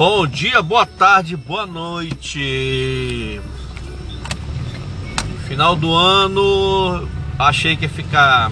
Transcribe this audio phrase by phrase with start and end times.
[0.00, 3.38] Bom dia, boa tarde, boa noite.
[5.46, 7.06] Final do ano,
[7.38, 8.50] achei que ia ficar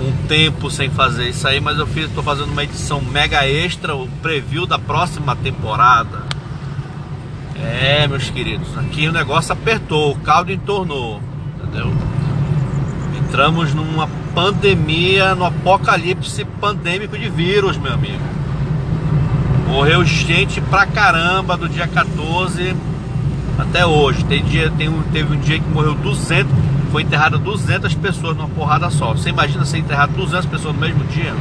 [0.00, 3.94] um tempo sem fazer isso aí, mas eu fiz, tô fazendo uma edição mega extra,
[3.94, 6.22] o preview da próxima temporada.
[7.54, 11.20] É, meus queridos, aqui o negócio apertou, o caldo entornou,
[11.58, 11.92] entendeu?
[13.18, 18.37] Entramos numa pandemia, no apocalipse pandêmico de vírus, meu amigo.
[19.68, 22.74] Morreu gente pra caramba do dia 14
[23.58, 24.24] até hoje.
[24.24, 26.50] Tem dia, tem um, teve um dia que morreu 200,
[26.90, 29.12] foi enterrado 200 pessoas numa porrada só.
[29.12, 31.34] Você imagina ser enterrado 200 pessoas no mesmo dia?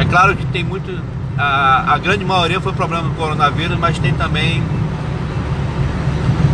[0.00, 0.90] É claro que tem muito,
[1.38, 4.62] a, a grande maioria foi problema do coronavírus, mas tem também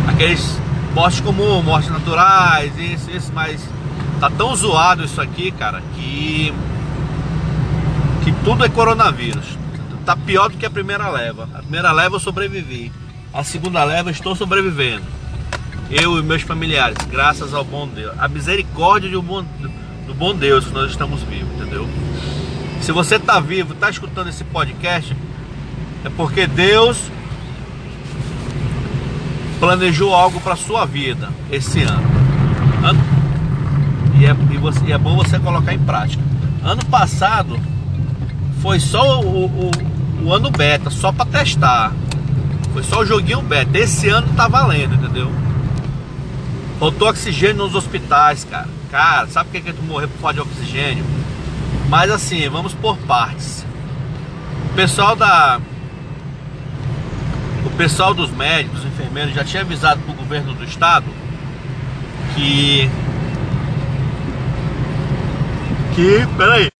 [0.07, 0.59] aqueles
[0.93, 3.59] mortes comuns, mortes naturais, isso, isso, mas
[4.23, 6.53] Tá tão zoado isso aqui, cara, que
[8.23, 9.57] que tudo é coronavírus.
[10.05, 11.47] Tá pior do que a primeira leva.
[11.53, 12.91] A primeira leva eu sobrevivi.
[13.33, 15.05] A segunda leva eu estou sobrevivendo.
[15.89, 18.13] Eu e meus familiares, graças ao bom Deus.
[18.17, 19.43] A misericórdia do bom,
[20.07, 21.87] do bom Deus que nós estamos vivos, entendeu?
[22.81, 25.15] Se você tá vivo, tá escutando esse podcast,
[26.03, 26.97] é porque Deus
[29.59, 32.03] planejou algo para sua vida esse ano.
[32.83, 32.99] ano
[34.19, 36.21] e é, e, você, e é bom você colocar em prática.
[36.63, 37.59] Ano passado
[38.61, 39.71] foi só o, o,
[40.23, 41.91] o ano beta, só para testar.
[42.71, 43.77] Foi só o joguinho beta.
[43.77, 45.31] Esse ano tá valendo, entendeu?
[46.79, 48.69] Faltou oxigênio nos hospitais, cara.
[48.89, 51.05] Cara, sabe por que, que tu morreu por falta de oxigênio?
[51.89, 53.65] Mas assim, vamos por partes.
[54.71, 55.59] O pessoal da.
[57.65, 61.05] O pessoal dos médicos, os enfermeiros já tinha avisado pro governo do estado
[62.35, 62.89] que
[65.95, 66.72] que, peraí,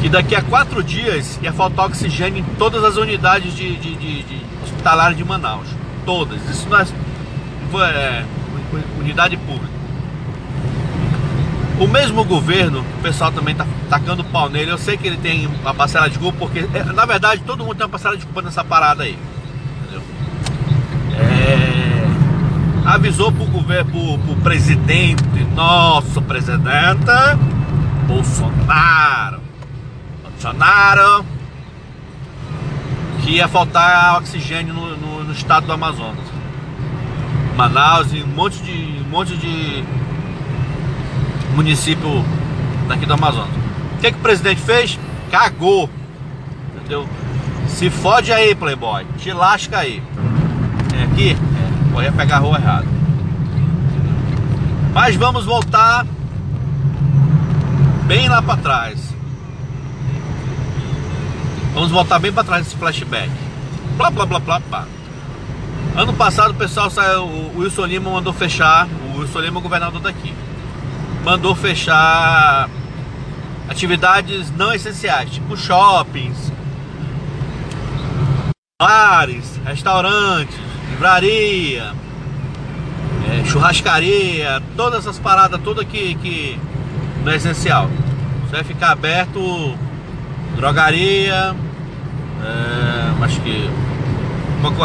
[0.00, 4.22] que daqui a quatro dias ia faltar oxigênio em todas as unidades de, de, de,
[4.22, 5.66] de hospitalares de Manaus.
[6.04, 6.40] Todas.
[6.48, 8.24] Isso não é, é
[8.98, 9.76] unidade pública.
[11.78, 14.70] O mesmo governo, o pessoal também tá tacando pau nele.
[14.70, 17.76] Eu sei que ele tem uma parcela de culpa, porque é, na verdade todo mundo
[17.76, 19.18] tem uma parcela de culpa nessa parada aí.
[19.82, 20.02] Entendeu?
[21.18, 22.06] É,
[22.86, 25.22] avisou pro governo, pro, pro presidente,
[25.54, 26.58] nosso presidente,
[28.06, 29.45] Bolsonaro.
[30.36, 31.24] Bolsonaro.
[33.22, 36.24] Que ia faltar oxigênio no, no, no estado do Amazonas.
[37.56, 39.02] Manaus e um monte de.
[39.04, 39.82] Um monte de
[41.54, 42.24] município
[42.86, 43.50] daqui do Amazonas.
[43.96, 44.98] O que, que o presidente fez?
[45.30, 45.88] Cagou.
[46.76, 47.08] Entendeu?
[47.66, 49.06] Se fode aí, Playboy.
[49.18, 50.02] Te lasca aí.
[50.94, 51.30] É aqui?
[51.32, 51.92] É.
[51.92, 52.86] Vou pegar a rua errada.
[54.92, 56.06] Mas vamos voltar
[58.06, 59.15] bem lá para trás.
[61.76, 63.30] Vamos voltar bem para trás desse flashback.
[63.98, 64.86] Blá blá blá blá blá.
[65.94, 69.62] Ano passado o pessoal saiu, o Wilson Lima mandou fechar, o Wilson Lima é o
[69.62, 70.32] governador daqui.
[71.22, 72.70] Mandou fechar
[73.68, 76.50] atividades não essenciais, tipo shoppings,
[78.80, 80.56] bares, restaurantes,
[80.88, 81.92] livraria,
[83.30, 86.58] é, churrascaria, todas essas paradas todas que, que
[87.22, 87.90] não é essencial.
[88.46, 89.76] Você vai ficar aberto
[90.56, 91.54] drogaria,
[92.42, 93.70] é, acho que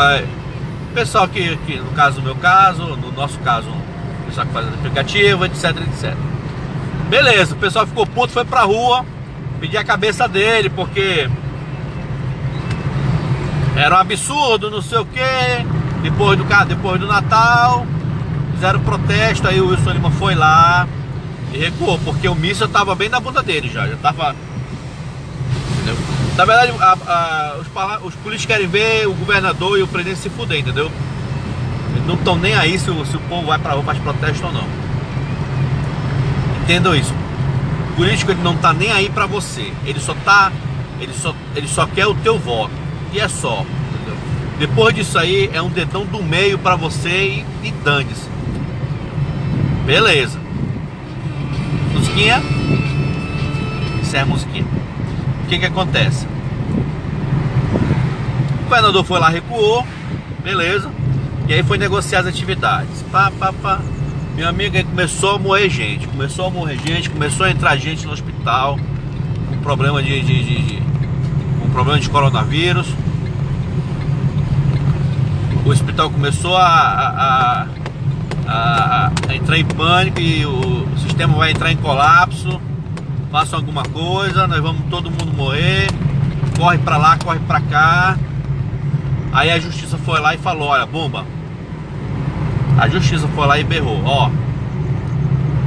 [0.01, 0.25] é,
[0.93, 3.67] pessoal que, que, no caso do meu caso, no nosso caso,
[4.25, 6.15] pessoal que faz aplicativo, etc, etc.
[7.09, 9.05] Beleza, o pessoal ficou puto, foi pra rua
[9.59, 11.29] pedir a cabeça dele, porque
[13.75, 15.21] era um absurdo, não sei o que.
[16.01, 17.85] Depois do, depois do Natal,
[18.53, 20.87] fizeram protesto, aí o Wilson Lima foi lá,
[21.53, 24.35] e recuou, porque o míssil tava bem na bunda dele já, já tava.
[25.73, 26.20] Entendeu?
[26.41, 27.67] Na verdade, a, a, os,
[28.03, 30.91] os, políticos querem ver o governador e o presidente se fuder, entendeu?
[31.93, 34.51] Eles não estão nem aí se, se, o povo vai pra rua para protestos ou
[34.51, 34.67] não.
[36.63, 37.13] Entendam isso.
[37.91, 39.71] O político ele não tá nem aí para você.
[39.85, 40.51] Ele só tá.
[40.99, 42.73] Ele só, ele só quer o teu voto.
[43.13, 43.63] E é só.
[43.93, 44.17] Entendeu?
[44.57, 48.27] Depois disso aí é um dedão do meio para você e, e dane-se.
[49.85, 50.39] Beleza
[51.93, 52.41] musiquinha.
[54.01, 54.65] Encerra a musiquinha.
[55.51, 56.25] Que que acontece?
[58.61, 59.85] O governador foi lá, recuou,
[60.41, 60.89] beleza.
[61.45, 63.03] E aí foi negociar as atividades.
[63.11, 63.81] Pá, pá, pá.
[64.33, 66.07] Minha amiga aí começou a morrer gente.
[66.07, 68.79] Começou a morrer gente, começou a entrar gente no hospital
[69.49, 70.83] com problema de, de, de, de
[71.59, 72.87] com problema de coronavírus.
[75.65, 77.67] O hospital começou a, a
[78.47, 82.61] a, a entrar em pânico e o sistema vai entrar em colapso.
[83.31, 85.87] Façam alguma coisa, nós vamos todo mundo morrer.
[86.57, 88.17] corre para lá, corre para cá.
[89.31, 91.25] Aí a justiça foi lá e falou: Olha, bomba.
[92.77, 94.29] A justiça foi lá e berrou: Ó,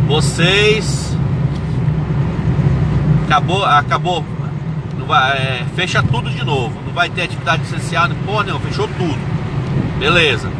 [0.06, 1.16] vocês.
[3.24, 4.22] Acabou, acabou.
[4.98, 6.78] Não vai, é, fecha tudo de novo.
[6.84, 9.18] Não vai ter atividade essencial, porra não, fechou tudo.
[9.98, 10.50] Beleza.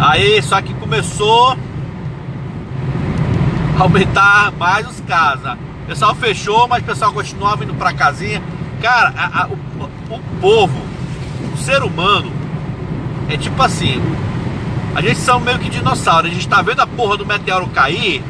[0.00, 1.56] Aí, só que começou
[3.78, 5.56] aumentar mais os casos.
[5.84, 8.42] O pessoal fechou, mas o pessoal continuava indo pra casinha.
[8.80, 9.54] Cara, a, a, o,
[10.14, 10.82] o povo,
[11.52, 12.32] o ser humano,
[13.28, 14.02] é tipo assim.
[14.94, 16.30] A gente são meio que dinossauros.
[16.30, 18.22] A gente tá vendo a porra do meteoro cair,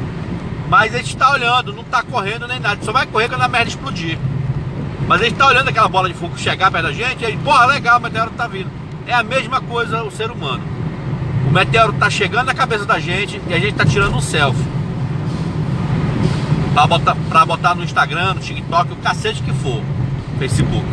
[0.67, 2.83] mas a gente tá olhando, não tá correndo nem nada.
[2.83, 4.17] Só vai correr quando a merda explodir.
[5.07, 7.37] Mas a gente tá olhando aquela bola de fogo chegar perto da gente e aí,
[7.37, 8.69] porra, legal, o meteoro tá vindo.
[9.07, 10.63] É a mesma coisa o ser humano.
[11.47, 14.65] O meteoro tá chegando na cabeça da gente e a gente tá tirando um selfie.
[16.75, 19.81] Pra botar, pra botar no Instagram, no TikTok, o cacete que for.
[20.37, 20.85] Facebook.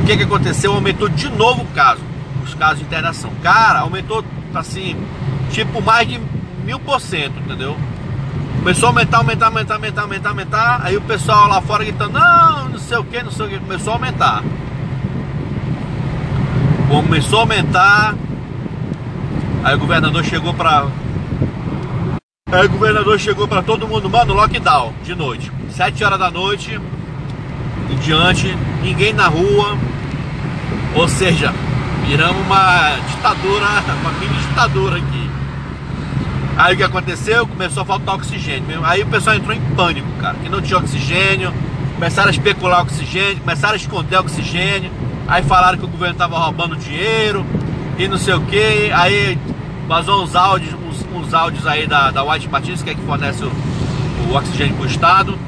[0.00, 0.72] O que que aconteceu?
[0.72, 2.00] Aumentou de novo o caso.
[2.44, 3.32] Os casos de internação.
[3.42, 4.24] Cara, aumentou
[4.54, 4.96] assim,
[5.50, 6.20] tipo mais de
[6.64, 7.76] mil por cento, entendeu?
[8.60, 10.80] Começou a aumentar, aumentar, aumentar, aumentar, aumentar, aumentar.
[10.84, 13.58] Aí o pessoal lá fora gritando, não, não sei o que, não sei o que.
[13.58, 14.44] Começou a aumentar.
[16.88, 18.14] Começou a aumentar.
[19.64, 20.86] Aí o governador chegou pra.
[22.52, 25.50] Aí o governador chegou pra todo mundo, mano, lockdown de noite.
[25.70, 26.78] Sete horas da noite
[27.90, 29.78] em diante, ninguém na rua.
[30.94, 31.50] Ou seja,
[32.06, 33.66] viramos uma ditadura,
[34.02, 35.30] uma mini ditadura aqui.
[36.58, 37.46] Aí o que aconteceu?
[37.46, 38.84] Começou a faltar oxigênio.
[38.84, 41.54] Aí o pessoal entrou em pânico, cara, que não tinha oxigênio.
[41.94, 44.90] Começaram a especular oxigênio, começaram a esconder oxigênio.
[45.26, 47.46] Aí falaram que o governo estava roubando dinheiro
[47.96, 48.92] e não sei o que.
[48.92, 49.38] Aí
[49.92, 53.44] vazou uns áudios, uns, uns, áudios aí da, da White Martins, que é que fornece
[53.44, 53.52] o,
[54.30, 55.38] o oxigênio para o Estado.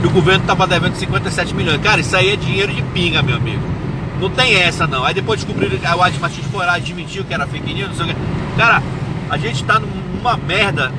[0.00, 1.80] Que o governo estava devendo 57 milhões.
[1.82, 3.60] Cara, isso aí é dinheiro de pinga, meu amigo.
[4.20, 5.04] Não tem essa não.
[5.04, 7.88] Aí depois descobriram que a White Martins foi lá e admitiu que era fake news,
[7.88, 8.16] não sei o que.
[8.56, 8.80] Cara,
[9.28, 10.92] a gente tá numa merda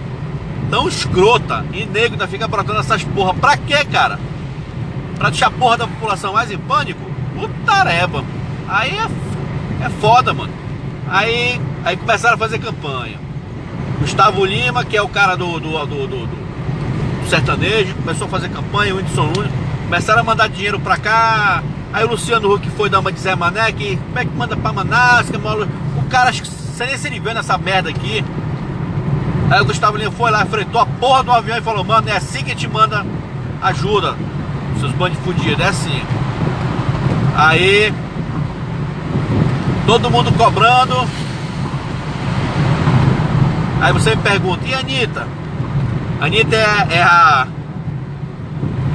[0.70, 3.34] tão escrota e nego ainda fica brotando essas porra.
[3.34, 4.20] Pra quê, cara?
[5.18, 7.00] Pra deixar a porra da população mais em pânico?
[7.34, 8.26] Putareba.
[8.68, 10.52] Aí é, é foda, mano.
[11.10, 13.18] Aí, aí começaram a fazer campanha.
[14.00, 18.50] Gustavo Lima, que é o cara do, do, do, do, do sertanejo, começou a fazer
[18.50, 19.52] campanha, o Whindersson Nunes,
[19.84, 21.64] começaram a mandar dinheiro pra cá.
[21.92, 24.56] Aí o Luciano Huck foi dar uma de Zé Mané, que como é que manda
[24.56, 25.28] pra Manaus?
[25.98, 28.24] O cara, acho que sei nem se ele vê nessa merda aqui.
[29.50, 32.16] Aí o Gustavo Lima foi lá, fretou a porra do avião e falou, mano, é
[32.16, 33.04] assim que a gente manda
[33.62, 34.16] ajuda.
[34.80, 36.02] Seus bandos fudidos, é assim.
[37.36, 37.94] Aí
[39.90, 40.94] todo mundo cobrando.
[43.82, 45.28] Aí você me pergunta, e a Anitta?
[46.22, 47.48] A Anitta é, é a.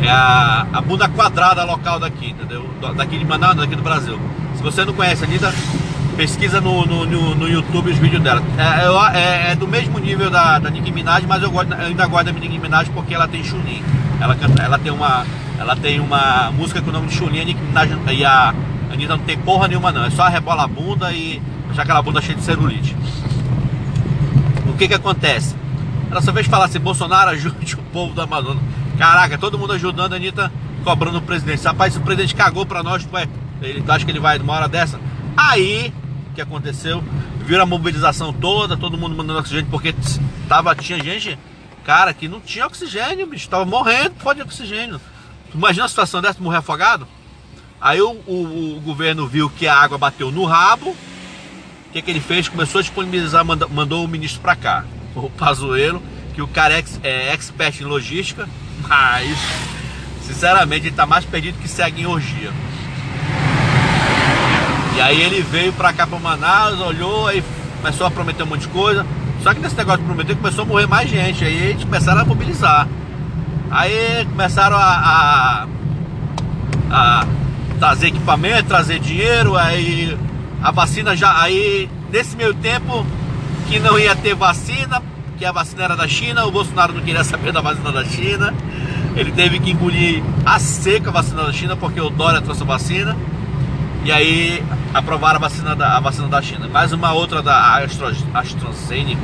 [0.01, 2.71] É a, a bunda quadrada local daqui, entendeu?
[2.95, 4.21] Daqui de Manaus, daqui do Brasil.
[4.57, 5.53] Se você não conhece a Anitta,
[6.17, 8.41] pesquisa no, no, no, no YouTube os vídeos dela.
[8.57, 12.07] É, é, é, do mesmo nível da, da Nicki Minaj, mas eu, gosto, eu ainda
[12.07, 13.83] gosto da Nicki Minaj porque ela tem Chunin.
[14.21, 15.27] Ela, ela tem uma.
[15.59, 18.55] Ela tem uma música com o nome de Chunin, a Nicki Minaj e a
[18.95, 20.05] Anitta não tem porra nenhuma não.
[20.05, 22.97] É só rebola a bunda e deixar aquela bunda cheia de celulite.
[24.69, 25.55] O que que acontece?
[26.11, 28.63] Ela só vez falar assim, Bolsonaro ajude o povo do Amazonas.
[28.99, 30.53] Caraca, todo mundo ajudando a Anitta
[30.85, 31.65] cobrando o presidente.
[31.65, 33.11] Rapaz, o presidente cagou pra nós, tu,
[33.63, 35.01] ele, tu acha que ele vai numa hora dessa?
[35.37, 35.93] Aí
[36.35, 37.03] que aconteceu.
[37.47, 39.95] Viram a mobilização toda, todo mundo mandando oxigênio, porque
[40.49, 41.39] tava, tinha gente,
[41.85, 45.01] cara, que não tinha oxigênio, bicho, tava morrendo, pode oxigênio.
[45.55, 47.07] Imagina a situação dessa, morrer afogado?
[47.85, 50.89] Aí o, o, o, governo viu que a água bateu no rabo.
[50.89, 52.49] O que, que ele fez?
[52.49, 56.85] Começou a disponibilizar, mandou, mandou o ministro para cá, o Pazuello, que o cara é,
[57.03, 58.49] é expert em logística,
[58.89, 59.37] mas
[60.23, 62.51] sinceramente ele tá mais perdido que segue em orgia.
[64.97, 67.45] E aí ele veio pra cá pra Manaus, olhou, aí
[67.83, 69.05] começou a prometer um monte de coisa.
[69.43, 71.45] Só que nesse negócio de prometer começou a morrer mais gente.
[71.45, 72.89] Aí eles começaram a mobilizar.
[73.71, 75.67] Aí começaram a,
[76.91, 77.27] a, a
[77.79, 80.17] trazer equipamento, trazer dinheiro, aí
[80.63, 81.41] a vacina já.
[81.41, 83.05] Aí nesse meio tempo
[83.69, 85.03] que não ia ter vacina,
[85.39, 88.55] que a vacina era da China, o Bolsonaro não queria saber da vacina da China.
[89.17, 92.67] Ele teve que engolir a seca a vacina da China, porque o Dória trouxe a
[92.67, 93.17] vacina.
[94.05, 94.63] E aí
[94.93, 96.69] aprovaram a vacina da, a vacina da China.
[96.69, 99.21] Mais uma outra da Astro, AstraZeneca.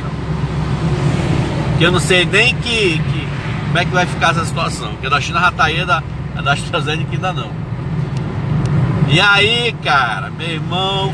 [1.79, 3.29] Que eu não sei nem que, que,
[3.67, 4.91] como é que vai ficar essa situação.
[4.93, 6.03] Porque da China já tá aí, da,
[6.43, 7.51] da AstraZeneca ainda não.
[9.13, 11.13] E aí, cara, meu irmão.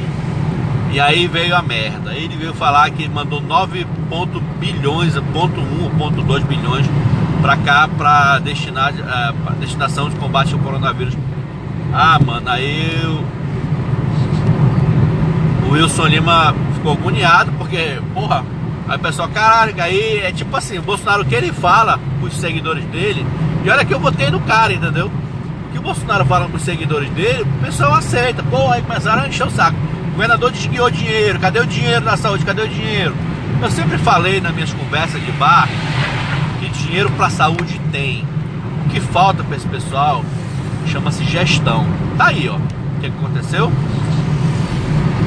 [0.92, 2.12] E aí veio a merda.
[2.14, 6.86] Ele veio falar que mandou 9 ponto bilhões, ponto 1, ponto 2 bilhões
[7.40, 11.16] para cá para destinar uh, pra destinação de combate ao coronavírus.
[11.90, 13.24] Ah, mano, aí eu...
[15.66, 18.44] o Wilson Lima ficou agoniado porque, porra,
[18.86, 22.36] aí o pessoal, caralho, aí é tipo assim, o Bolsonaro o que ele fala os
[22.36, 23.24] seguidores dele,
[23.64, 25.10] e olha que eu votei no cara, entendeu?
[25.76, 29.28] Que o Bolsonaro fala com os seguidores dele, o pessoal aceita, pô, aí começaram a
[29.28, 29.76] encher o saco.
[30.08, 33.14] O governador desguiou dinheiro, cadê o dinheiro da saúde, cadê o dinheiro?
[33.60, 35.68] Eu sempre falei nas minhas conversas de bar
[36.58, 38.26] que dinheiro para saúde tem.
[38.86, 40.24] O que falta para esse pessoal
[40.86, 41.86] chama-se gestão.
[42.16, 42.56] Tá aí, ó.
[42.56, 43.70] O que aconteceu?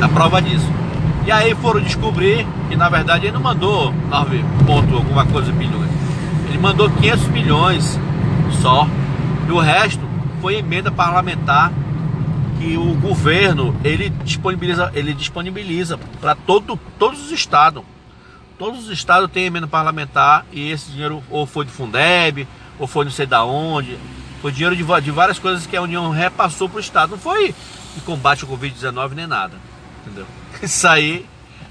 [0.01, 0.68] A prova disso.
[1.27, 5.91] E aí foram descobrir que na verdade ele não mandou 9 ponto alguma coisa bilhões.
[6.48, 8.00] Ele mandou 500 milhões
[8.63, 8.88] só.
[9.48, 10.09] E o resto
[10.41, 11.72] foi emenda parlamentar
[12.60, 17.84] que o governo ele disponibiliza, ele disponibiliza para todo, todos os estados.
[18.58, 22.46] Todos os estados têm emenda parlamentar e esse dinheiro ou foi do Fundeb,
[22.77, 23.98] ou foi não sei da onde.
[24.41, 27.12] Foi dinheiro de, de várias coisas que a União repassou para o estado.
[27.12, 27.55] Não foi
[27.96, 29.53] de combate ao Covid-19 nem nada.
[30.01, 30.25] Entendeu?
[30.62, 31.25] Isso aí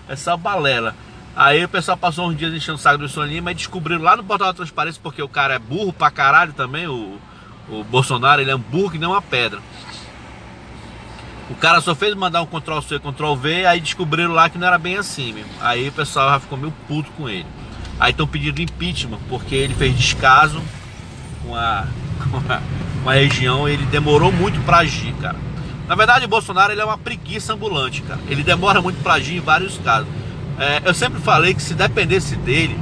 [0.09, 0.95] é só balela.
[1.37, 4.25] Aí o pessoal passou uns dias enchendo o saco do Lima e descobriram lá no
[4.25, 7.19] portal da transparência, porque o cara é burro pra caralho também, o,
[7.71, 9.61] o Bolsonaro, ele é um burro que nem uma pedra.
[11.51, 14.67] O cara só fez mandar um Ctrl C, Ctrl V, aí descobriram lá que não
[14.67, 15.51] era bem assim mesmo.
[15.61, 17.47] Aí o pessoal já ficou meio puto com ele.
[17.99, 20.63] Aí estão pedindo impeachment, porque ele fez descaso
[21.43, 21.87] com a,
[22.31, 22.61] com a,
[23.03, 25.37] com a região, ele demorou muito para agir, cara.
[25.89, 28.21] Na verdade, o Bolsonaro ele é uma preguiça ambulante, cara.
[28.29, 30.09] Ele demora muito para agir em vários casos.
[30.59, 32.79] É, eu sempre falei que se dependesse dele,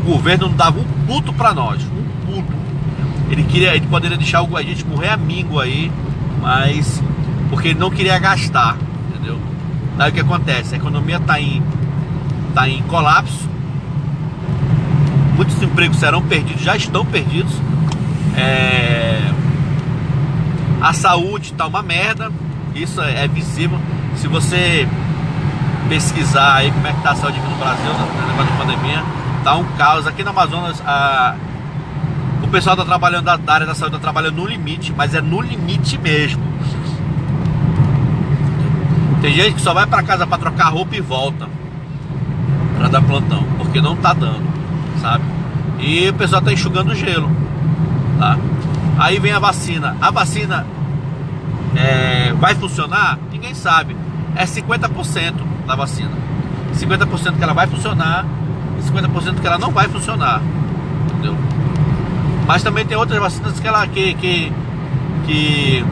[0.00, 1.80] o governo não dava um puto para nós.
[3.30, 5.92] Ele queria, ele poderia deixar a gente morrer amigo aí,
[6.40, 7.02] mas
[7.50, 8.76] porque ele não queria gastar,
[9.08, 9.38] entendeu?
[9.96, 10.74] Daí o que acontece?
[10.74, 11.62] A economia está em,
[12.54, 13.48] tá em colapso,
[15.36, 17.52] muitos empregos serão perdidos, já estão perdidos.
[18.36, 19.20] É...
[20.80, 22.30] A saúde está uma merda,
[22.74, 23.78] isso é visível.
[24.16, 24.88] Se você
[25.88, 29.02] pesquisar aí como é que está a saúde aqui no Brasil, na da pandemia,
[29.42, 30.06] tá um caos.
[30.06, 31.34] Aqui no Amazonas, a...
[32.48, 35.42] o pessoal está trabalhando da área da saúde, está trabalhando no limite, mas é no
[35.42, 36.42] limite mesmo.
[39.20, 41.46] Tem gente que só vai para casa para trocar roupa e volta
[42.78, 44.42] para dar plantão, porque não tá dando,
[45.02, 45.24] sabe?
[45.78, 47.30] E o pessoal tá enxugando gelo,
[48.18, 48.38] tá?
[48.98, 49.94] Aí vem a vacina.
[50.00, 50.66] A vacina
[51.76, 53.18] é, vai funcionar?
[53.30, 53.94] Ninguém sabe.
[54.34, 55.34] É 50%
[55.66, 56.12] da vacina.
[56.74, 58.24] 50% que ela vai funcionar
[58.78, 60.40] e 50% que ela não vai funcionar.
[61.12, 61.36] Entendeu?
[62.48, 64.52] Mas também tem outras vacinas que ela que, que,
[65.26, 65.84] que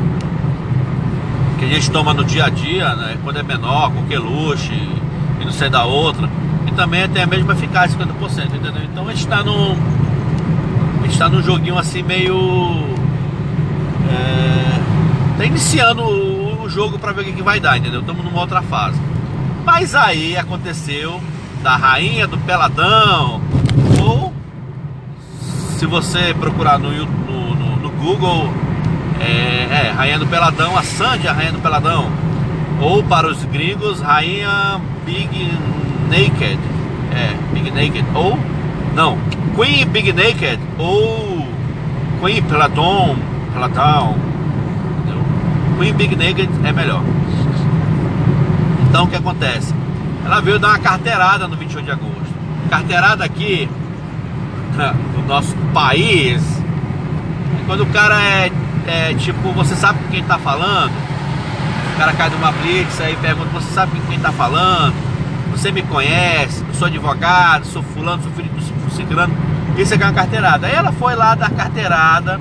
[1.58, 3.18] que a gente toma no dia a dia, né?
[3.22, 6.28] Quando é menor, qualquer luxo e não sei da outra.
[6.66, 8.82] E também tem a mesma eficácia, 50%, entendeu?
[8.84, 9.72] Então a gente está num.
[9.72, 12.34] A gente está num joguinho assim meio.
[14.10, 18.00] É, tá iniciando o, o jogo para ver o que, que vai dar, entendeu?
[18.00, 18.98] Estamos numa outra fase.
[19.62, 21.20] Mas aí aconteceu
[21.62, 23.42] da rainha do peladão,
[24.00, 24.32] ou
[25.76, 28.50] se você procurar no, no, no, no Google
[29.20, 32.10] é, é, Rainha do Peladão, a Sandy, a Rainha do Peladão.
[32.80, 35.52] Ou para os gringos, Rainha Big
[36.08, 36.58] Naked.
[37.12, 38.04] É, Big Naked.
[38.14, 38.38] Ou,
[38.94, 39.18] não,
[39.54, 40.58] Queen Big Naked.
[40.78, 41.46] Ou
[42.22, 43.16] Queen Peladon.
[43.52, 44.16] Peladão.
[45.78, 47.02] Queen Big Naked é melhor.
[48.88, 49.74] Então o que acontece?
[50.24, 52.34] Ela veio dar uma carteirada no 28 de agosto.
[52.70, 53.68] Carteirada aqui
[54.76, 56.42] no nosso país.
[57.66, 58.50] Quando o cara é
[58.86, 60.92] é, tipo, você sabe com quem tá falando?
[61.94, 64.94] O cara cai de uma blitz aí pergunta, você sabe com quem tá falando?
[65.50, 66.62] Você me conhece?
[66.68, 69.34] Eu sou advogado, sou fulano, sou filho do ciclano.
[69.76, 70.66] Isso é uma carteirada.
[70.66, 72.38] Aí ela foi lá dar carteirada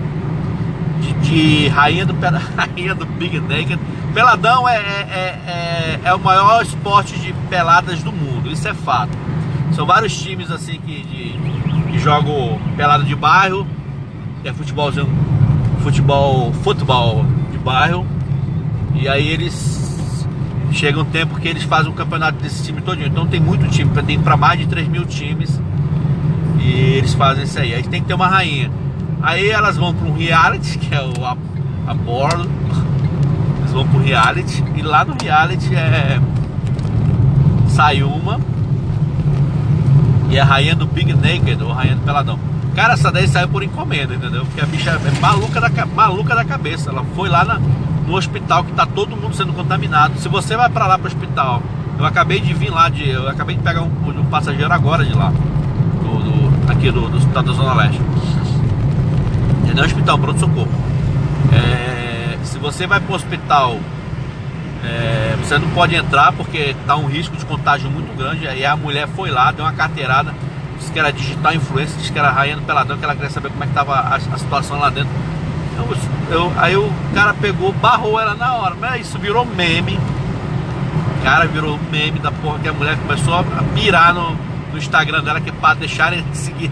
[0.99, 2.15] de, de rainha, do,
[2.55, 3.79] rainha do Big Naked.
[4.13, 9.17] Peladão é, é, é, é, o maior esporte de peladas do mundo, isso é fato.
[9.73, 11.37] São vários times assim que, de,
[12.05, 13.65] que jogam pelada de bairro,
[14.43, 15.09] é futebolzinho
[15.79, 18.05] futebol, futebol de bairro.
[18.93, 20.27] E aí eles
[20.71, 23.07] chega um tempo que eles fazem um campeonato desse time todinho.
[23.07, 25.59] Então tem muito time, tem para mais de 3 mil times.
[26.59, 27.73] E eles fazem isso aí.
[27.73, 28.69] Aí tem que ter uma rainha.
[29.21, 31.35] Aí elas vão para um reality, que é o a,
[31.87, 32.47] a bordo.
[33.59, 34.63] Eles vão pro reality.
[34.75, 36.19] E lá no reality é.
[37.67, 38.39] Sai uma.
[40.35, 42.37] E é rainha do Big Naked, ou rainha do Peladão.
[42.75, 44.45] Cara, essa daí saiu por encomenda, entendeu?
[44.45, 46.89] Porque a bicha é maluca da, maluca da cabeça.
[46.89, 47.57] Ela foi lá na,
[48.05, 50.19] no hospital que tá todo mundo sendo contaminado.
[50.19, 51.63] Se você vai para lá pro hospital,
[51.97, 55.13] eu acabei de vir lá, de, eu acabei de pegar um, um passageiro agora de
[55.13, 58.01] lá, do, do aqui do, do hospital da Zona Leste.
[59.73, 60.67] Não é hospital, pronto-socorro.
[61.53, 63.79] É, se você vai para o hospital,
[64.85, 68.47] é, você não pode entrar porque está um risco de contágio muito grande.
[68.47, 70.33] Aí a mulher foi lá, deu uma carteirada,
[70.77, 73.49] disse que era digital influência, disse que era rainha do peladão, que ela queria saber
[73.49, 75.11] como é que estava a, a, situação lá dentro.
[75.77, 79.99] Eu, eu, aí o cara pegou, barrou ela na hora, mas isso virou meme.
[81.23, 84.37] Cara, virou meme da porra que a mulher começou a pirar no,
[84.71, 86.71] no Instagram dela, que é para deixarem de seguir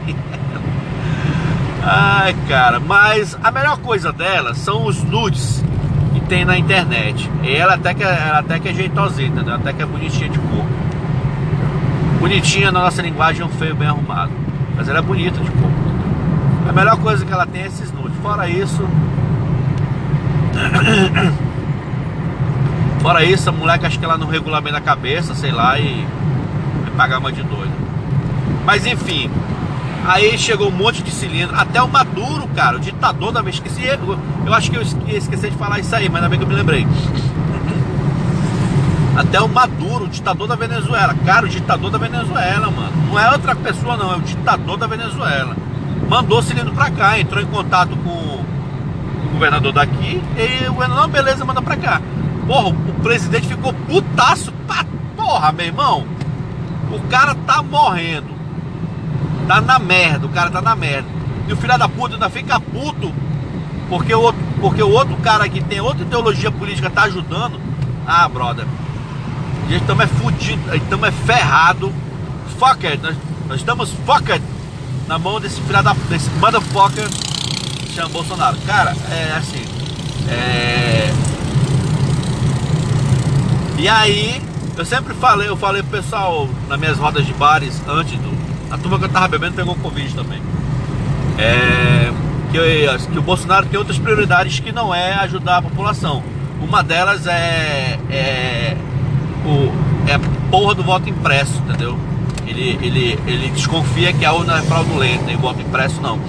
[1.86, 5.62] Ai, cara, mas a melhor coisa dela são os nudes
[6.34, 7.30] tem na internet.
[7.44, 9.54] Ela até que, ela até que é entendeu?
[9.54, 10.66] Até que é bonitinha de cor.
[12.20, 14.32] Bonitinha na nossa linguagem é um feio bem arrumado.
[14.76, 15.70] Mas ela é bonita de cor.
[16.68, 18.18] A melhor coisa que ela tem é esses nudes.
[18.24, 18.84] Fora isso.
[23.00, 26.08] Fora isso, a moleque acho que ela não regula bem na cabeça, sei lá, e
[26.82, 27.74] vai pagar uma de doido.
[28.66, 29.30] Mas enfim,
[30.06, 33.86] Aí chegou um monte de cilindro, até o Maduro, cara, o ditador da vez esqueci,
[33.86, 36.50] eu, eu acho que eu esqueci de falar isso aí, mas ainda bem que eu
[36.50, 36.86] me lembrei.
[39.16, 41.16] Até o Maduro, o ditador da Venezuela.
[41.26, 42.92] Cara, o ditador da Venezuela, mano.
[43.08, 45.56] Não é outra pessoa, não, é o ditador da Venezuela.
[46.10, 48.46] Mandou cilindro pra cá, entrou em contato com o
[49.34, 52.02] governador daqui e o governador, não, beleza, manda pra cá.
[52.48, 54.84] Porra, o presidente ficou putaço pra
[55.16, 56.06] porra, meu irmão.
[56.92, 58.33] O cara tá morrendo.
[59.48, 61.08] Tá na merda, o cara tá na merda.
[61.48, 63.14] E o filho da puta ainda fica puto
[63.90, 67.60] porque o outro, porque o outro cara que tem outra ideologia política tá ajudando.
[68.08, 68.66] Ah, brother.
[69.66, 71.94] A gente estamos é fudido, estamos é ferrado.
[72.60, 73.02] Fuck it.
[73.02, 73.16] Nós,
[73.48, 74.42] nós estamos fucked
[75.08, 77.08] na mão desse filho da desse motherfucker
[77.94, 78.58] chama Bolsonaro.
[78.66, 79.64] Cara, é assim.
[80.28, 81.14] É.
[83.78, 84.42] E aí,
[84.78, 88.33] eu sempre falei, eu falei pro pessoal nas minhas rodas de bares antes do,
[88.74, 90.42] a turma que eu tava bebendo pegou Covid também.
[91.38, 92.12] É,
[92.52, 96.24] que, que, o Bolsonaro tem outras prioridades que não é ajudar a população.
[96.60, 98.76] Uma delas é, é,
[99.46, 102.00] o, é a porra do voto impresso, entendeu?
[102.48, 106.20] Ele, ele, ele desconfia que a urna é fraudulenta e o voto impresso não.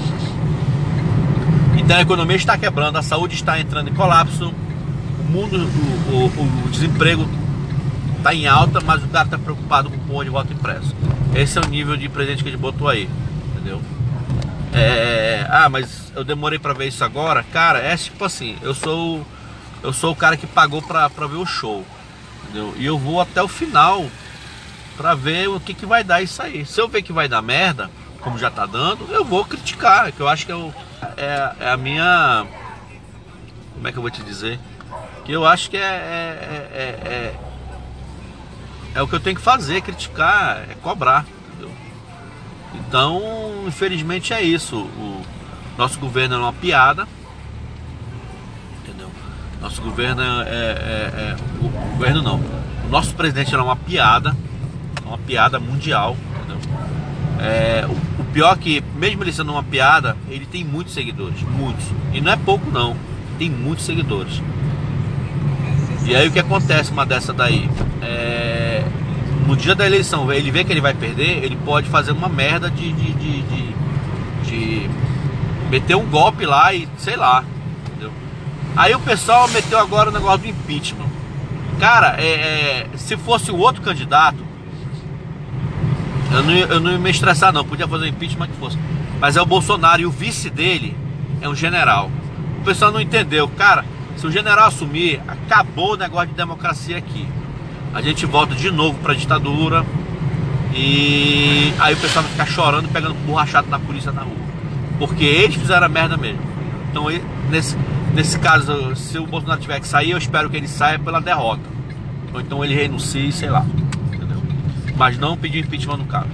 [1.79, 4.53] Então a economia está quebrando, a saúde está entrando em colapso,
[5.19, 7.27] o mundo, o, o, o desemprego
[8.19, 10.95] está em alta, mas o cara está preocupado com o porra de voto impresso.
[11.35, 13.09] Esse é o nível de presente que ele botou aí,
[13.49, 13.81] entendeu?
[14.73, 17.79] É, ah, mas eu demorei para ver isso agora, cara.
[17.79, 19.25] É tipo assim, eu sou
[19.83, 21.85] eu sou o cara que pagou pra ver o show,
[22.45, 22.75] entendeu?
[22.77, 24.07] E eu vou até o final
[24.97, 26.65] pra ver o que, que vai dar isso aí.
[26.65, 30.21] Se eu ver que vai dar merda, como já tá dando, eu vou criticar, que
[30.21, 30.75] eu acho que eu,
[31.17, 32.47] é, é a minha.
[33.75, 34.59] Como é que eu vou te dizer?
[35.25, 37.35] Que eu acho que é, é, é,
[38.95, 41.27] é o que eu tenho que fazer, criticar, é cobrar.
[41.49, 41.71] Entendeu?
[42.75, 43.23] Então,
[43.67, 44.77] infelizmente é isso.
[44.77, 45.23] O
[45.77, 47.07] nosso governo é uma piada.
[48.83, 49.11] Entendeu?
[49.61, 52.37] Nosso governo é, é, é, é o governo não.
[52.85, 54.37] O nosso presidente é uma piada.
[55.05, 56.17] É uma piada mundial.
[57.41, 61.43] É, o, o pior é que, mesmo ele sendo uma piada, ele tem muitos seguidores.
[61.43, 61.85] Muitos.
[62.13, 62.97] E não é pouco não.
[63.39, 64.41] Tem muitos seguidores.
[66.07, 67.69] E aí o que acontece uma dessa daí?
[68.03, 68.54] É,
[69.47, 72.71] no dia da eleição, ele vê que ele vai perder, ele pode fazer uma merda
[72.71, 73.75] de, de, de, de,
[74.45, 74.91] de
[75.71, 77.45] meter um golpe lá e sei lá.
[77.87, 78.13] Entendeu?
[78.77, 81.09] Aí o pessoal meteu agora o negócio do impeachment.
[81.79, 84.39] Cara, é, é, se fosse o outro candidato,
[86.33, 88.79] eu não, eu não ia me estressar não, podia fazer o impeachment que fosse.
[89.21, 90.97] Mas é o Bolsonaro e o vice dele
[91.41, 92.11] é um general.
[92.61, 93.47] O pessoal não entendeu.
[93.49, 93.85] Cara,
[94.17, 97.29] se o general assumir, acabou o negócio de democracia aqui.
[97.95, 99.87] A gente volta de novo para a ditadura
[100.75, 104.35] e aí o pessoal vai ficar chorando, pegando borrachado na polícia na rua.
[104.99, 106.41] Porque eles fizeram a merda mesmo.
[106.91, 107.07] Então,
[107.49, 107.77] nesse,
[108.13, 111.63] nesse caso, se o Bolsonaro tiver que sair, eu espero que ele saia pela derrota.
[112.33, 113.65] Ou então ele renuncie, sei lá.
[114.13, 114.43] Entendeu?
[114.97, 116.27] Mas não pedir impeachment no cara.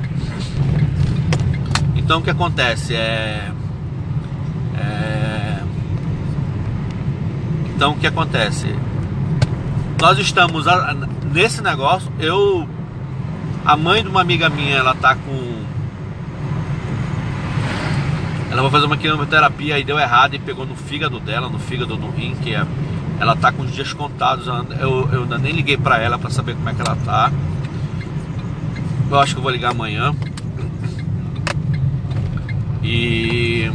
[1.94, 3.52] Então o que acontece é.
[4.78, 5.60] é
[7.76, 8.74] então o que acontece?
[10.00, 10.66] Nós estamos
[11.30, 12.10] nesse negócio.
[12.18, 12.68] Eu.
[13.64, 15.60] A mãe de uma amiga minha, ela tá com.
[18.50, 21.96] Ela vai fazer uma quimioterapia e deu errado e pegou no fígado dela, no fígado
[21.96, 22.66] no rim, que é,
[23.20, 24.46] ela tá com os dias contados.
[24.80, 27.30] Eu, eu ainda nem liguei pra ela pra saber como é que ela tá.
[29.08, 30.14] Eu acho que eu vou ligar amanhã.
[32.82, 33.70] E.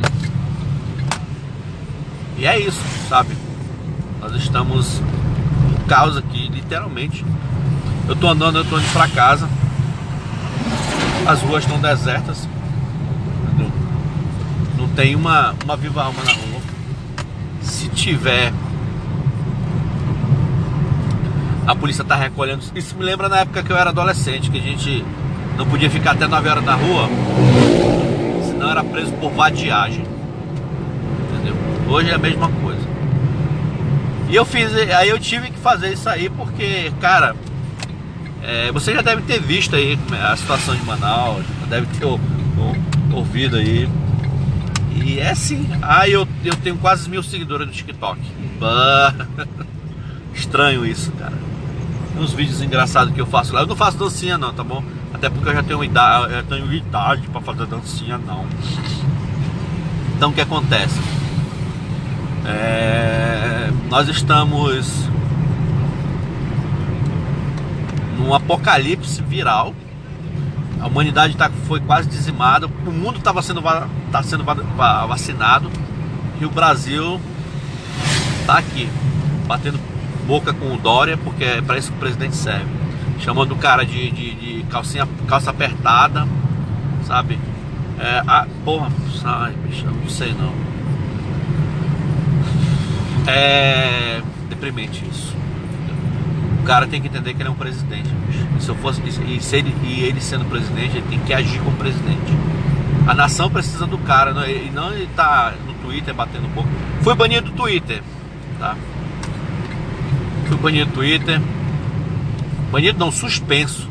[2.37, 3.33] E é isso, sabe?
[4.19, 5.01] Nós estamos
[5.87, 7.25] caos aqui, literalmente.
[8.07, 9.49] Eu tô andando, eu tô indo pra casa.
[11.25, 12.47] As ruas estão desertas.
[14.77, 16.61] Não, tem uma, uma viva alma na rua.
[17.61, 18.53] se tiver
[21.67, 22.63] a polícia tá recolhendo.
[22.75, 25.03] Isso me lembra na época que eu era adolescente, que a gente
[25.57, 27.09] não podia ficar até 9 horas na rua,
[28.45, 30.05] senão era preso por vadiagem.
[31.33, 31.55] Entendeu?
[31.89, 32.64] Hoje é a mesma coisa.
[34.35, 37.33] E eu fiz, aí eu tive que fazer isso aí porque, cara,
[38.43, 42.05] é, você já deve ter visto aí a situação de Manaus, deve ter
[43.13, 43.89] ouvido aí.
[44.93, 45.65] E é assim.
[45.81, 48.19] Ah, eu, eu tenho quase mil seguidores no TikTok.
[48.59, 49.13] Bah.
[50.35, 51.39] Estranho isso, cara.
[52.19, 53.61] Uns vídeos engraçados que eu faço lá.
[53.61, 54.83] Eu não faço dancinha não, tá bom?
[55.13, 58.45] Até porque eu já tenho idade, eu tenho idade para fazer dancinha não.
[60.17, 61.14] Então o que acontece?
[62.45, 65.09] É, nós estamos
[68.17, 69.73] num apocalipse viral.
[70.79, 72.67] A humanidade tá, foi quase dizimada.
[72.67, 73.61] O mundo estava sendo,
[74.11, 75.71] tá sendo vacinado.
[76.39, 77.19] E o Brasil
[78.41, 78.89] está aqui,
[79.47, 79.79] batendo
[80.27, 82.67] boca com o Dória, porque é para isso que o presidente serve.
[83.19, 86.27] Chamando o cara de, de, de calcinha, calça apertada,
[87.05, 87.39] sabe?
[87.99, 90.74] É, a, porra, sai, bicho, não sei não.
[93.27, 95.35] É deprimente isso.
[96.61, 98.09] O cara tem que entender que ele é um presidente.
[98.57, 101.59] E se eu fosse e, se ele, e ele sendo presidente, ele tem que agir
[101.59, 102.33] como presidente.
[103.07, 106.69] A nação precisa do cara, não, e não ele tá no Twitter batendo boca.
[107.01, 108.01] Foi banido do Twitter,
[108.59, 108.75] tá?
[110.47, 111.39] Fui banido do Twitter.
[112.71, 113.87] Banido não, suspenso.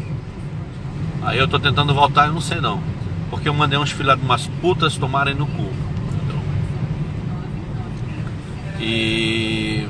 [1.23, 2.83] Aí eu tô tentando voltar, eu não sei não.
[3.31, 5.71] Porque eu mandei uns filhos de umas putas tomarem no cu.
[6.25, 6.43] Então.
[8.85, 9.89] E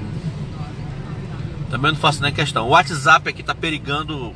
[1.69, 2.67] também não faço nem questão.
[2.67, 4.29] O WhatsApp aqui tá perigando.
[4.29, 4.35] O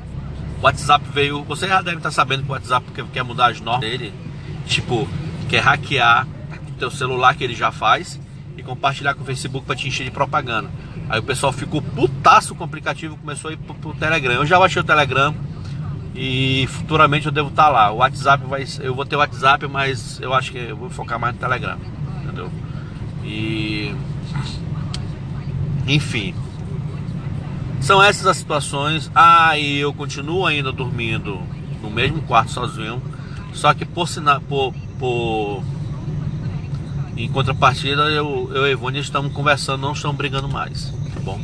[0.62, 1.44] WhatsApp veio.
[1.44, 4.12] Você já deve estar tá sabendo que o WhatsApp quer mudar as normas dele.
[4.66, 5.08] Tipo,
[5.48, 6.26] quer hackear
[6.68, 8.20] o teu celular que ele já faz
[8.56, 10.68] e compartilhar com o Facebook para te encher de propaganda.
[11.08, 14.34] Aí o pessoal ficou putaço com o aplicativo começou a ir pro, pro Telegram.
[14.34, 15.32] Eu já baixei o Telegram
[16.16, 17.92] e futuramente eu devo estar tá lá.
[17.92, 18.66] O WhatsApp vai.
[18.80, 21.78] Eu vou ter o WhatsApp, mas eu acho que eu vou focar mais no Telegram.
[22.24, 22.50] Entendeu?
[23.22, 23.94] E.
[25.86, 26.34] Enfim.
[27.80, 29.10] São essas as situações.
[29.14, 31.40] Ah, e eu continuo ainda dormindo
[31.82, 33.02] no mesmo quarto sozinho.
[33.52, 34.08] Só que por,
[34.48, 35.62] por, por
[37.18, 41.40] em contrapartida, eu, eu e Ivone estamos conversando, não estamos brigando mais, tá bom?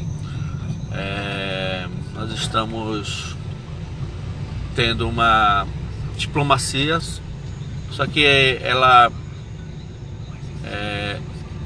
[0.92, 3.34] É, nós estamos
[4.76, 5.66] tendo uma
[6.16, 7.00] diplomacia,
[7.90, 8.24] só que
[8.62, 9.10] ela.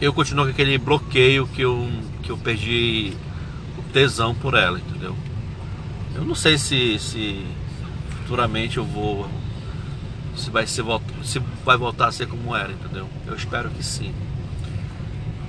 [0.01, 1.89] Eu continuo com aquele bloqueio que eu,
[2.23, 3.13] que eu perdi
[3.77, 5.17] o tesão por ela, entendeu?
[6.15, 7.45] Eu não sei se, se
[8.23, 9.29] futuramente eu vou
[10.39, 10.85] se vai, ser,
[11.25, 13.09] se vai voltar a ser como era, entendeu?
[13.27, 14.15] Eu espero que sim.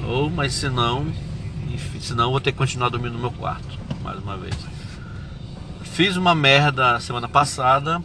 [0.03, 1.05] Ou, mas se não,
[1.99, 4.55] se não, vou ter que continuar dormindo no meu quarto, mais uma vez.
[5.83, 7.99] Fiz uma merda semana passada.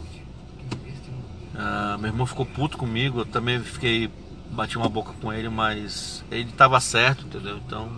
[1.55, 4.09] Uh, meu irmão ficou puto comigo, eu também fiquei.
[4.55, 7.57] Bati uma boca com ele, mas ele estava certo, entendeu?
[7.57, 7.89] Então.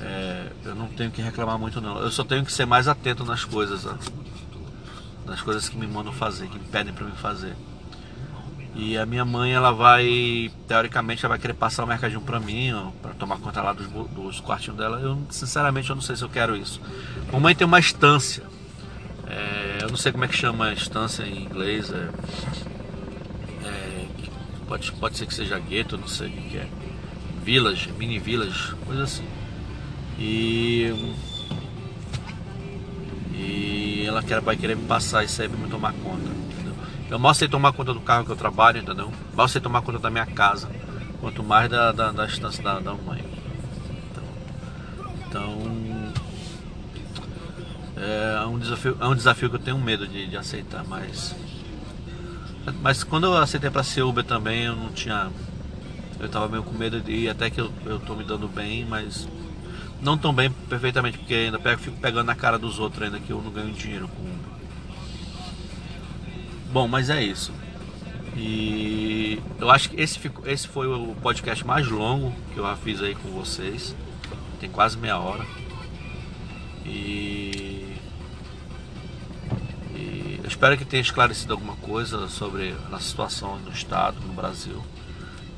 [0.00, 1.98] É, eu não tenho que reclamar muito não.
[1.98, 3.86] Eu só tenho que ser mais atento nas coisas.
[3.86, 3.94] Ó
[5.26, 7.54] das coisas que me mandam fazer, que me pedem para me fazer.
[8.76, 12.72] E a minha mãe, ela vai, teoricamente, ela vai querer passar o mercadinho para mim,
[13.00, 14.98] para tomar conta lá dos, dos quartinhos dela.
[14.98, 16.80] Eu, sinceramente, eu não sei se eu quero isso.
[17.32, 18.42] Mamãe tem uma estância.
[19.28, 21.92] É, eu não sei como é que chama a estância em inglês.
[21.92, 22.08] É,
[24.64, 26.68] pode, pode ser que seja gueto, não sei o que é.
[27.42, 29.24] Village, mini village, coisa assim.
[30.18, 30.92] E
[33.34, 36.28] e ela quer, vai querer me passar isso aí pra me tomar conta.
[36.28, 36.74] Entendeu?
[37.10, 39.12] Eu mal sei tomar conta do carro que eu trabalho, entendeu?
[39.34, 40.68] Mal sei tomar conta da minha casa.
[41.20, 43.24] Quanto mais da, da, da da, da mãe.
[44.10, 44.24] Então,
[45.28, 46.12] então
[47.96, 51.34] é um desafio, é um desafio que eu tenho medo de, de aceitar, mas.
[52.82, 55.30] Mas quando eu aceitei para ser Uber também, eu não tinha.
[56.18, 58.84] Eu tava meio com medo de ir, até que eu, eu tô me dando bem,
[58.84, 59.28] mas
[60.00, 63.30] não tão bem perfeitamente, porque ainda pego, fico pegando na cara dos outros ainda que
[63.30, 64.34] eu não ganho dinheiro com.
[66.72, 67.52] Bom, mas é isso.
[68.36, 72.76] E eu acho que esse, ficou, esse foi o podcast mais longo que eu já
[72.76, 73.94] fiz aí com vocês.
[74.58, 75.44] Tem quase meia hora.
[76.84, 77.93] E
[80.44, 84.84] eu espero que tenha esclarecido alguma coisa sobre a situação do Estado no Brasil.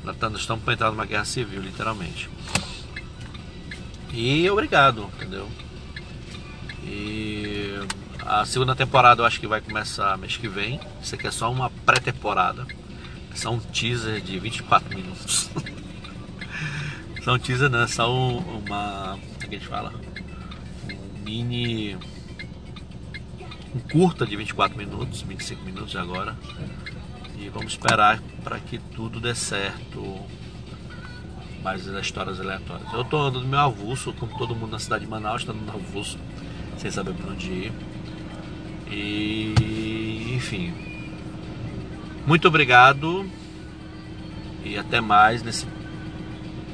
[0.04, 2.30] Nós estamos para entrar numa guerra civil, literalmente.
[4.12, 5.50] E obrigado, entendeu?
[6.84, 7.74] E
[8.24, 10.80] a segunda temporada eu acho que vai começar mês que vem.
[11.02, 12.64] Isso aqui é só uma pré-temporada.
[13.32, 15.50] É só um teaser de 24 minutos.
[17.24, 17.88] Só um teaser, né?
[17.88, 19.18] Só um, uma.
[19.18, 19.92] Como é que a gente fala?
[20.88, 21.98] Um mini.
[23.76, 26.34] Um curta de 24 minutos, 25 minutos agora.
[27.38, 30.18] E vamos esperar para que tudo dê certo.
[31.62, 32.90] Mais as histórias aleatórias.
[32.94, 36.18] Eu tô andando meu avulso, como todo mundo na cidade de Manaus, está no avulso,
[36.78, 37.72] sem saber para onde ir.
[38.90, 40.72] E enfim.
[42.26, 43.30] Muito obrigado
[44.64, 45.66] e até mais nesse,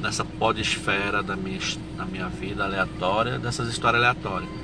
[0.01, 1.59] nessa podesfera da minha,
[1.97, 4.62] da minha vida aleatória, dessas histórias aleatórias.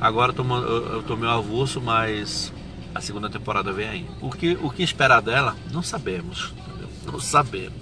[0.00, 2.52] Agora eu tô, eu tô avulso, mas
[2.94, 4.06] a segunda temporada vem aí.
[4.20, 6.52] O que, o que esperar dela, não sabemos.
[6.56, 6.88] Entendeu?
[7.12, 7.78] Não sabemos.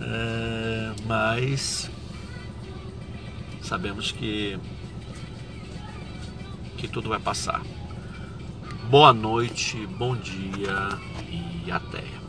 [0.00, 1.90] É, mas
[3.62, 4.58] sabemos que
[6.76, 7.62] que tudo vai passar.
[8.90, 10.98] Boa noite, bom dia
[11.30, 12.23] e até.